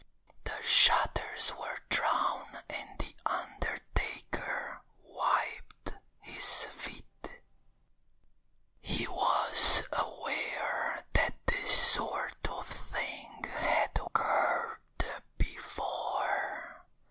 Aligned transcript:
The 0.45 0.59
shutters 0.63 1.53
were 1.59 1.77
drawn 1.89 2.57
and 2.67 2.97
the 2.97 3.15
undertaker 3.23 4.81
wiped 5.03 5.93
his 6.21 6.63
feet 6.63 7.39
He 8.81 9.07
was 9.07 9.83
aware 9.91 11.03
that 11.13 11.35
this 11.45 11.71
sort 11.71 12.47
of 12.49 12.65
thing 12.65 13.43
had 13.43 13.91
occurred 14.03 15.05
before. 15.37 16.79